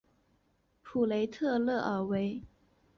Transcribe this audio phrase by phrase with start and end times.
[0.81, 2.45] 普雷特勒维尔。